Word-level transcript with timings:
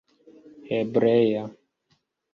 hebrea 0.71 1.43